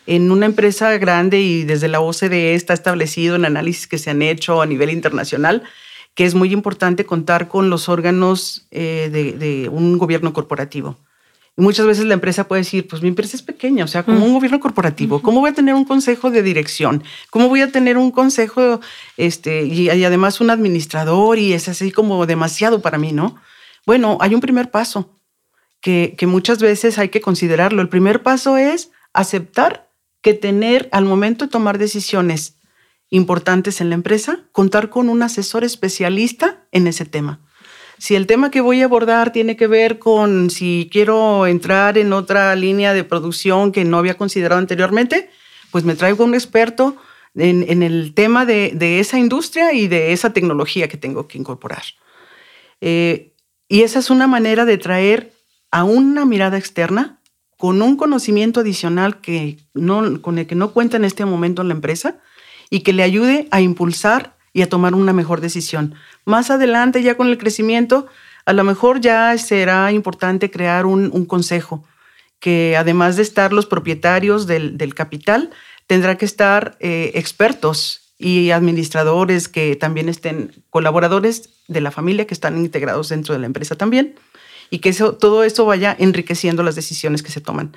En 0.05 0.31
una 0.31 0.45
empresa 0.45 0.97
grande 0.97 1.39
y 1.39 1.63
desde 1.63 1.87
la 1.87 2.01
OCDE 2.01 2.55
está 2.55 2.73
establecido 2.73 3.35
en 3.35 3.45
análisis 3.45 3.87
que 3.87 3.97
se 3.97 4.09
han 4.09 4.21
hecho 4.21 4.61
a 4.61 4.65
nivel 4.65 4.89
internacional 4.89 5.63
que 6.15 6.25
es 6.25 6.35
muy 6.35 6.51
importante 6.51 7.05
contar 7.05 7.47
con 7.47 7.69
los 7.69 7.87
órganos 7.87 8.67
eh, 8.71 9.09
de 9.09 9.69
un 9.69 9.97
gobierno 9.97 10.33
corporativo 10.33 10.97
y 11.59 11.61
muchas 11.61 11.85
veces 11.85 12.05
la 12.05 12.13
empresa 12.13 12.47
puede 12.47 12.61
decir, 12.61 12.87
pues 12.87 13.01
mi 13.01 13.09
empresa 13.09 13.35
es 13.35 13.43
pequeña, 13.43 13.83
o 13.83 13.87
sea, 13.87 14.03
como 14.03 14.25
un 14.25 14.33
gobierno 14.33 14.61
corporativo, 14.61 15.21
¿cómo 15.21 15.41
voy 15.41 15.49
a 15.49 15.53
tener 15.53 15.75
un 15.75 15.83
consejo 15.83 16.31
de 16.31 16.41
dirección? 16.41 17.03
¿Cómo 17.31 17.49
voy 17.49 17.59
a 17.59 17.69
tener 17.69 17.97
un 17.97 18.11
consejo, 18.11 18.79
este, 19.17 19.65
y, 19.65 19.89
además 19.89 20.39
un 20.39 20.51
administrador 20.51 21.37
y 21.37 21.51
es 21.51 21.67
así 21.67 21.91
como 21.91 22.25
demasiado 22.25 22.81
para 22.81 22.97
mí, 22.97 23.11
¿no? 23.11 23.35
Bueno, 23.85 24.17
hay 24.21 24.33
un 24.35 24.39
primer 24.39 24.71
paso 24.71 25.13
que, 25.81 26.15
que 26.17 26.27
muchas 26.27 26.59
veces 26.59 26.97
hay 26.97 27.09
que 27.09 27.19
considerarlo. 27.19 27.81
El 27.81 27.89
primer 27.89 28.23
paso 28.23 28.55
es 28.55 28.91
aceptar 29.11 29.88
que 30.21 30.33
tener 30.33 30.89
al 30.91 31.05
momento 31.05 31.45
de 31.45 31.51
tomar 31.51 31.77
decisiones 31.77 32.57
importantes 33.09 33.81
en 33.81 33.89
la 33.89 33.95
empresa, 33.95 34.43
contar 34.51 34.89
con 34.89 35.09
un 35.09 35.23
asesor 35.23 35.63
especialista 35.63 36.65
en 36.71 36.87
ese 36.87 37.05
tema. 37.05 37.41
Si 37.97 38.15
el 38.15 38.27
tema 38.27 38.49
que 38.49 38.61
voy 38.61 38.81
a 38.81 38.85
abordar 38.85 39.33
tiene 39.33 39.57
que 39.57 39.67
ver 39.67 39.99
con 39.99 40.49
si 40.49 40.89
quiero 40.91 41.47
entrar 41.47 41.97
en 41.97 42.13
otra 42.13 42.55
línea 42.55 42.93
de 42.93 43.03
producción 43.03 43.71
que 43.71 43.83
no 43.83 43.97
había 43.97 44.17
considerado 44.17 44.59
anteriormente, 44.59 45.29
pues 45.71 45.83
me 45.83 45.95
traigo 45.95 46.23
un 46.23 46.33
experto 46.33 46.95
en, 47.35 47.83
el 47.83 48.13
tema 48.13 48.45
de, 48.45 48.99
esa 48.99 49.19
industria 49.19 49.73
y 49.73 49.87
de 49.87 50.13
esa 50.13 50.33
tecnología 50.33 50.87
que 50.87 50.97
tengo 50.97 51.27
que 51.27 51.37
incorporar. 51.37 51.83
Eh, 52.81 53.33
y 53.67 53.81
esa 53.81 53.99
es 53.99 54.09
una 54.09 54.27
manera 54.27 54.65
de 54.65 54.77
traer 54.77 55.33
a 55.69 55.83
una 55.83 56.25
mirada 56.25 56.57
externa 56.57 57.18
con 57.59 57.81
un 57.81 57.97
conocimiento 57.97 58.61
adicional 58.61 59.19
que 59.19 59.57
no, 59.73 60.21
con 60.21 60.39
el 60.39 60.47
que 60.47 60.55
no 60.55 60.71
cuenta 60.71 60.95
en 60.95 61.03
este 61.03 61.25
momento 61.25 61.61
en 61.61 61.67
la 61.67 61.73
empresa 61.73 62.15
y 62.69 62.83
que 62.83 62.93
le 62.93 63.03
ayude 63.03 63.49
a 63.51 63.59
impulsar 63.59 64.37
y 64.53 64.61
a 64.61 64.69
tomar 64.69 64.95
una 64.95 65.11
mejor 65.11 65.41
decisión. 65.41 65.93
Más 66.23 66.51
adelante, 66.51 67.03
ya 67.03 67.17
con 67.17 67.27
el 67.27 67.37
crecimiento, 67.37 68.07
a 68.45 68.53
lo 68.53 68.63
mejor 68.63 69.01
ya 69.01 69.37
será 69.37 69.91
importante 69.91 70.49
crear 70.49 70.85
un, 70.85 71.25
consejo 71.25 71.83
que 72.39 72.77
además 72.77 73.17
de 73.17 73.23
estar 73.23 73.51
los 73.51 73.65
propietarios 73.65 74.47
del, 74.47 74.93
capital, 74.95 75.49
tendrá 75.85 76.17
que 76.17 76.23
estar 76.23 76.77
eh, 76.79 77.11
expertos 77.15 78.13
y 78.17 78.51
administradores 78.51 79.49
que 79.49 79.75
también 79.75 80.07
estén 80.07 80.53
colaboradores 80.69 81.49
de 81.67 81.81
la 81.81 81.91
familia 81.91 82.25
que 82.25 82.33
están 82.33 82.57
integrados 82.57 83.09
dentro 83.09 83.33
de 83.33 83.41
la 83.41 83.47
empresa 83.47 83.75
también 83.75 84.15
y 84.69 84.79
que 84.79 84.89
eso, 84.89 85.13
todo 85.13 85.43
eso 85.43 85.65
vaya 85.65 85.95
enriqueciendo 85.97 86.63
las 86.63 86.75
decisiones 86.75 87.23
que 87.23 87.31
se 87.31 87.41
toman. 87.41 87.75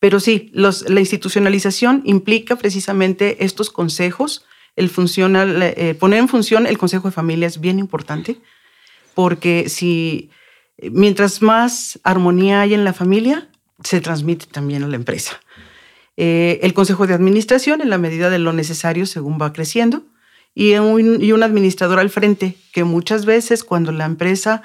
Pero 0.00 0.20
sí, 0.20 0.50
la 0.54 1.00
institucionalización 1.00 2.02
implica 2.04 2.56
precisamente 2.56 3.44
estos 3.44 3.70
consejos 3.70 4.44
el 4.78 4.92
eh, 4.94 5.96
poner 5.98 6.20
en 6.20 6.28
función 6.28 6.66
el 6.66 6.78
Consejo 6.78 7.08
de 7.08 7.12
Familia 7.12 7.48
es 7.48 7.60
bien 7.60 7.80
importante, 7.80 8.36
porque 9.14 9.68
si 9.68 10.30
mientras 10.80 11.42
más 11.42 11.98
armonía 12.04 12.60
hay 12.60 12.74
en 12.74 12.84
la 12.84 12.92
familia, 12.92 13.48
se 13.82 14.00
transmite 14.00 14.46
también 14.46 14.84
a 14.84 14.86
la 14.86 14.94
empresa. 14.94 15.40
Eh, 16.16 16.60
el 16.62 16.74
Consejo 16.74 17.08
de 17.08 17.14
Administración, 17.14 17.80
en 17.80 17.90
la 17.90 17.98
medida 17.98 18.30
de 18.30 18.38
lo 18.38 18.52
necesario, 18.52 19.04
según 19.06 19.38
va 19.40 19.52
creciendo, 19.52 20.04
y 20.54 20.74
un 20.74 21.42
administrador 21.42 21.98
al 21.98 22.10
frente, 22.10 22.56
que 22.72 22.84
muchas 22.84 23.26
veces 23.26 23.64
cuando 23.64 23.92
la 23.92 24.04
empresa 24.04 24.62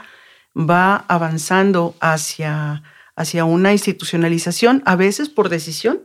va 0.58 1.06
avanzando 1.08 1.96
hacia, 2.00 2.84
hacia 3.16 3.46
una 3.46 3.72
institucionalización, 3.72 4.84
a 4.86 4.96
veces 4.96 5.30
por 5.30 5.50
decisión, 5.50 6.02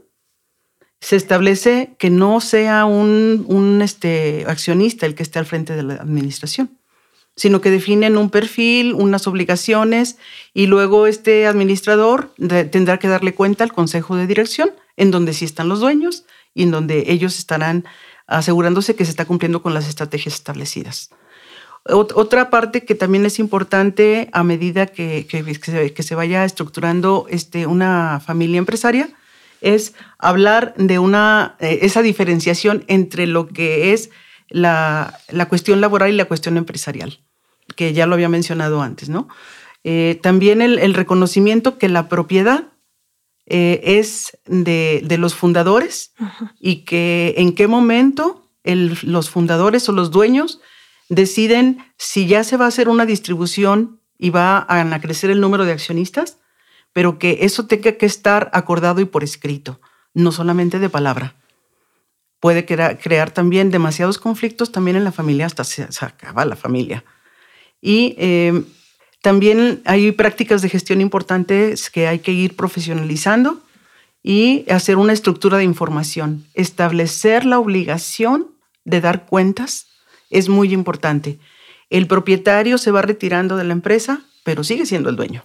se 1.00 1.16
establece 1.16 1.94
que 1.98 2.10
no 2.10 2.40
sea 2.40 2.84
un, 2.84 3.80
este, 3.82 4.44
accionista 4.48 5.06
el 5.06 5.14
que 5.14 5.22
esté 5.22 5.38
al 5.38 5.46
frente 5.46 5.76
de 5.76 5.82
la 5.82 5.94
administración, 5.94 6.78
sino 7.36 7.60
que 7.60 7.70
definen 7.70 8.16
un 8.16 8.30
perfil, 8.30 8.94
unas 8.94 9.26
obligaciones 9.28 10.16
y 10.54 10.66
luego 10.66 11.06
este 11.06 11.46
administrador 11.46 12.34
tendrá 12.72 12.98
que 12.98 13.06
darle 13.06 13.34
cuenta 13.34 13.62
al 13.62 13.72
consejo 13.72 14.16
de 14.16 14.26
dirección, 14.26 14.70
en 14.96 15.12
donde 15.12 15.34
sí 15.34 15.44
están 15.44 15.68
los 15.68 15.78
dueños 15.78 16.24
y 16.52 16.64
en 16.64 16.72
donde 16.72 17.04
ellos 17.06 17.38
estarán 17.38 17.84
asegurándose 18.26 18.96
que 18.96 19.04
se 19.04 19.12
está 19.12 19.24
cumpliendo 19.24 19.62
con 19.62 19.74
las 19.74 19.88
estrategias 19.88 20.34
establecidas. 20.34 21.10
Otra 21.84 22.50
parte 22.50 22.84
que 22.84 22.94
también 22.94 23.24
es 23.24 23.38
importante 23.38 24.28
a 24.32 24.44
medida 24.44 24.86
que, 24.86 25.26
que, 25.26 26.02
se, 26.02 26.14
vaya 26.14 26.44
estructurando 26.44 27.26
este, 27.30 27.66
una 27.66 28.20
familia 28.20 28.58
empresaria 28.58 29.08
es 29.60 29.94
hablar 30.18 30.74
de 30.76 30.98
una, 30.98 31.56
eh, 31.60 31.80
esa 31.82 32.02
diferenciación 32.02 32.84
entre 32.88 33.26
lo 33.26 33.48
que 33.48 33.92
es 33.92 34.10
la, 34.48 35.18
cuestión 35.48 35.80
laboral 35.80 36.10
y 36.10 36.16
la 36.16 36.26
cuestión 36.26 36.56
empresarial, 36.56 37.20
que 37.76 37.92
ya 37.92 38.06
lo 38.06 38.14
había 38.14 38.28
mencionado 38.28 38.82
antes, 38.82 39.08
¿no? 39.08 39.28
Eh, 39.84 40.18
también 40.22 40.60
el, 40.60 40.94
reconocimiento 40.94 41.78
que 41.78 41.88
la 41.88 42.08
propiedad 42.08 42.64
eh, 43.46 43.80
es 43.84 44.38
de, 44.46 45.16
los 45.18 45.34
fundadores 45.34 46.12
y 46.60 46.84
que 46.84 47.34
en 47.38 47.54
qué 47.54 47.66
momento 47.66 48.50
los 48.64 49.30
fundadores 49.30 49.88
o 49.88 49.92
los 49.92 50.10
dueños 50.10 50.60
deciden 51.08 51.78
si 51.96 52.26
ya 52.26 52.44
se 52.44 52.56
va 52.56 52.66
a 52.66 52.68
hacer 52.68 52.88
una 52.88 53.06
distribución 53.06 54.00
y 54.18 54.30
va 54.30 54.66
a 54.68 55.00
crecer 55.00 55.30
el 55.30 55.40
número 55.40 55.64
de 55.64 55.72
accionistas 55.72 56.38
pero 56.92 57.18
que 57.18 57.38
eso 57.42 57.66
tenga 57.66 57.92
que 57.92 58.06
estar 58.06 58.50
acordado 58.52 59.00
y 59.00 59.04
por 59.04 59.24
escrito, 59.24 59.80
no 60.14 60.32
solamente 60.32 60.78
de 60.78 60.88
palabra. 60.88 61.34
Puede 62.40 62.64
crear, 62.64 63.30
también 63.30 63.70
demasiados 63.70 64.18
conflictos 64.18 64.70
también 64.70 64.96
en 64.96 65.04
la 65.04 65.12
familia, 65.12 65.46
hasta 65.46 65.64
se, 65.64 65.86
acaba 66.00 66.44
la 66.44 66.56
familia. 66.56 67.04
Y 67.80 68.14
eh, 68.18 68.62
también 69.22 69.82
hay 69.84 70.12
prácticas 70.12 70.62
de 70.62 70.68
gestión 70.68 71.00
importantes 71.00 71.90
que 71.90 72.06
hay 72.06 72.20
que 72.20 72.32
ir 72.32 72.54
profesionalizando 72.54 73.60
y 74.22 74.64
hacer 74.70 74.96
una 74.96 75.12
estructura 75.12 75.58
de 75.58 75.64
información. 75.64 76.46
Establecer 76.54 77.44
la 77.44 77.58
obligación 77.58 78.48
de 78.84 79.00
dar 79.00 79.26
cuentas 79.26 79.87
es 80.30 80.48
muy 80.48 80.72
importante. 80.72 81.38
El 81.90 82.06
propietario 82.06 82.78
se 82.78 82.90
va 82.90 83.02
retirando 83.02 83.56
de 83.56 83.64
la 83.64 83.72
empresa, 83.72 84.22
pero 84.44 84.64
sigue 84.64 84.86
siendo 84.86 85.08
el 85.08 85.16
dueño. 85.16 85.44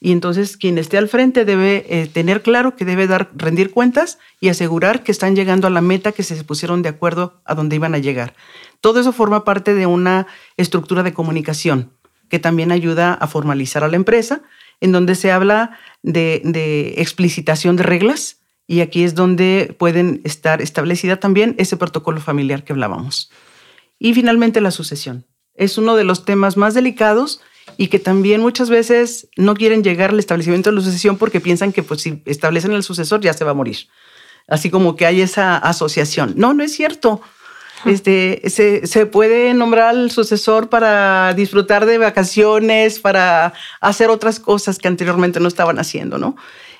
Y 0.00 0.12
entonces 0.12 0.56
quien 0.56 0.76
esté 0.76 0.98
al 0.98 1.08
frente 1.08 1.44
debe 1.44 1.86
eh, 1.88 2.06
tener 2.06 2.42
claro 2.42 2.76
que 2.76 2.84
debe 2.84 3.06
dar, 3.06 3.30
rendir 3.34 3.70
cuentas 3.70 4.18
y 4.38 4.48
asegurar 4.48 5.02
que 5.02 5.12
están 5.12 5.34
llegando 5.34 5.66
a 5.66 5.70
la 5.70 5.80
meta 5.80 6.12
que 6.12 6.22
se 6.22 6.42
pusieron 6.44 6.82
de 6.82 6.90
acuerdo 6.90 7.40
a 7.44 7.54
donde 7.54 7.76
iban 7.76 7.94
a 7.94 7.98
llegar. 7.98 8.34
Todo 8.80 9.00
eso 9.00 9.12
forma 9.12 9.44
parte 9.44 9.74
de 9.74 9.86
una 9.86 10.26
estructura 10.56 11.02
de 11.02 11.14
comunicación 11.14 11.90
que 12.28 12.38
también 12.38 12.70
ayuda 12.72 13.14
a 13.14 13.26
formalizar 13.26 13.84
a 13.84 13.88
la 13.88 13.96
empresa, 13.96 14.42
en 14.80 14.92
donde 14.92 15.14
se 15.14 15.30
habla 15.32 15.78
de, 16.02 16.42
de 16.44 16.94
explicitación 16.98 17.76
de 17.76 17.84
reglas 17.84 18.40
y 18.66 18.80
aquí 18.80 19.04
es 19.04 19.14
donde 19.14 19.74
pueden 19.78 20.20
estar 20.24 20.60
establecida 20.60 21.18
también 21.18 21.54
ese 21.58 21.76
protocolo 21.76 22.20
familiar 22.20 22.64
que 22.64 22.72
hablábamos. 22.72 23.30
Y 23.98 24.14
finalmente 24.14 24.60
la 24.60 24.70
sucesión. 24.70 25.26
Es 25.54 25.78
uno 25.78 25.96
de 25.96 26.04
los 26.04 26.24
temas 26.24 26.56
más 26.56 26.74
delicados 26.74 27.40
y 27.76 27.88
que 27.88 27.98
también 27.98 28.40
muchas 28.40 28.70
veces 28.70 29.28
no 29.36 29.54
quieren 29.54 29.82
llegar 29.82 30.10
al 30.10 30.18
establecimiento 30.18 30.70
de 30.70 30.76
la 30.76 30.82
sucesión 30.82 31.16
porque 31.16 31.40
piensan 31.40 31.72
que 31.72 31.82
pues, 31.82 32.02
si 32.02 32.22
establecen 32.26 32.72
el 32.72 32.82
sucesor 32.82 33.20
ya 33.20 33.32
se 33.32 33.44
va 33.44 33.52
a 33.52 33.54
morir. 33.54 33.88
Así 34.46 34.70
como 34.70 34.96
que 34.96 35.06
hay 35.06 35.20
esa 35.20 35.56
asociación. 35.56 36.34
No, 36.36 36.52
no 36.52 36.62
es 36.62 36.74
cierto. 36.74 37.22
Este, 37.86 38.42
se, 38.48 38.86
se, 38.86 39.06
puede 39.06 39.52
nombrar 39.52 39.90
al 39.90 40.10
sucesor 40.10 40.70
para 40.70 41.34
disfrutar 41.34 41.84
de 41.84 41.98
vacaciones, 41.98 42.98
para 42.98 43.52
hacer 43.80 44.08
otras 44.08 44.40
cosas 44.40 44.78
que 44.78 44.88
anteriormente 44.88 45.38
no 45.38 45.48
estaban 45.48 45.78
haciendo, 45.78 46.16
¿no? 46.16 46.36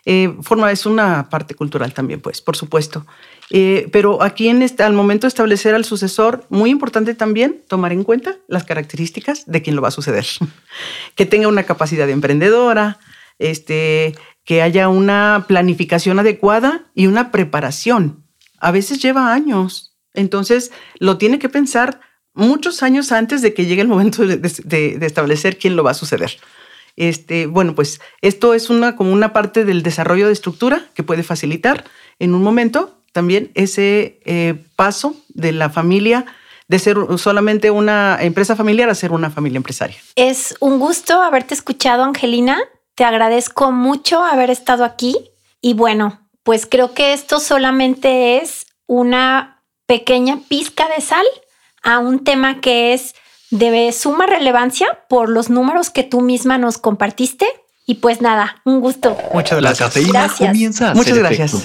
Eh, 0.06 0.34
forma 0.42 0.70
es 0.70 0.84
una 0.86 1.28
parte 1.30 1.54
cultural 1.54 1.94
también, 1.94 2.20
pues, 2.20 2.40
por 2.40 2.56
supuesto. 2.56 3.06
Eh, 3.50 3.88
pero 3.92 4.22
aquí 4.22 4.48
en 4.48 4.62
este, 4.62 4.82
al 4.82 4.94
momento 4.94 5.26
de 5.26 5.28
establecer 5.28 5.74
al 5.74 5.84
sucesor, 5.84 6.46
muy 6.48 6.70
importante 6.70 7.14
también 7.14 7.62
tomar 7.68 7.92
en 7.92 8.04
cuenta 8.04 8.36
las 8.48 8.64
características 8.64 9.44
de 9.46 9.62
quien 9.62 9.76
lo 9.76 9.82
va 9.82 9.88
a 9.88 9.92
suceder. 9.92 10.26
que 11.14 11.26
tenga 11.26 11.48
una 11.48 11.64
capacidad 11.64 12.08
emprendedora, 12.08 12.98
este, 13.38 14.14
que 14.44 14.62
haya 14.62 14.88
una 14.88 15.44
planificación 15.46 16.18
adecuada 16.18 16.86
y 16.94 17.06
una 17.06 17.30
preparación. 17.30 18.24
A 18.58 18.70
veces 18.70 19.02
lleva 19.02 19.32
años, 19.32 19.96
entonces 20.14 20.72
lo 20.98 21.18
tiene 21.18 21.38
que 21.38 21.48
pensar 21.48 22.00
muchos 22.32 22.82
años 22.82 23.12
antes 23.12 23.42
de 23.42 23.54
que 23.54 23.66
llegue 23.66 23.82
el 23.82 23.88
momento 23.88 24.26
de, 24.26 24.36
de 24.38 25.06
establecer 25.06 25.58
quién 25.58 25.76
lo 25.76 25.84
va 25.84 25.90
a 25.90 25.94
suceder. 25.94 26.38
Este, 26.96 27.46
bueno, 27.46 27.74
pues 27.74 28.00
esto 28.22 28.54
es 28.54 28.70
una, 28.70 28.96
como 28.96 29.12
una 29.12 29.32
parte 29.32 29.64
del 29.64 29.82
desarrollo 29.82 30.26
de 30.26 30.32
estructura 30.32 30.86
que 30.94 31.02
puede 31.02 31.22
facilitar 31.22 31.84
en 32.18 32.34
un 32.34 32.42
momento 32.42 33.03
también 33.14 33.52
ese 33.54 34.18
eh, 34.24 34.54
paso 34.74 35.14
de 35.28 35.52
la 35.52 35.70
familia 35.70 36.26
de 36.66 36.80
ser 36.80 36.96
solamente 37.16 37.70
una 37.70 38.18
empresa 38.20 38.56
familiar 38.56 38.90
a 38.90 38.94
ser 38.96 39.12
una 39.12 39.30
familia 39.30 39.58
empresaria. 39.58 39.96
Es 40.16 40.56
un 40.58 40.80
gusto 40.80 41.22
haberte 41.22 41.54
escuchado, 41.54 42.02
Angelina. 42.02 42.58
Te 42.96 43.04
agradezco 43.04 43.70
mucho 43.70 44.24
haber 44.24 44.50
estado 44.50 44.84
aquí. 44.84 45.16
Y 45.60 45.74
bueno, 45.74 46.26
pues 46.42 46.66
creo 46.66 46.92
que 46.92 47.12
esto 47.12 47.38
solamente 47.38 48.38
es 48.38 48.66
una 48.86 49.62
pequeña 49.86 50.40
pizca 50.48 50.88
de 50.88 51.00
sal 51.00 51.26
a 51.84 52.00
un 52.00 52.24
tema 52.24 52.60
que 52.60 52.94
es 52.94 53.14
de 53.50 53.92
suma 53.92 54.26
relevancia 54.26 55.04
por 55.08 55.28
los 55.28 55.50
números 55.50 55.90
que 55.90 56.02
tú 56.02 56.20
misma 56.20 56.58
nos 56.58 56.78
compartiste. 56.78 57.46
Y 57.86 57.96
pues 57.96 58.20
nada, 58.20 58.60
un 58.64 58.80
gusto. 58.80 59.16
Muchas 59.32 59.60
gracias. 59.60 59.80
La 59.80 59.86
cafeína 59.86 60.34
comienza 60.36 60.90
a 60.90 60.94
Muchas 60.94 61.16
gracias. 61.16 61.64